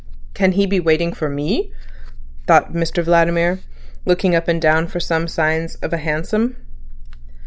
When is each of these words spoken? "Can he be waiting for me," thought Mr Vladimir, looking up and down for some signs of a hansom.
"Can 0.33 0.53
he 0.53 0.65
be 0.65 0.79
waiting 0.79 1.13
for 1.13 1.29
me," 1.29 1.71
thought 2.47 2.73
Mr 2.73 3.03
Vladimir, 3.03 3.59
looking 4.03 4.35
up 4.35 4.47
and 4.47 4.59
down 4.59 4.87
for 4.87 4.99
some 4.99 5.27
signs 5.27 5.75
of 5.75 5.93
a 5.93 5.97
hansom. 5.97 6.55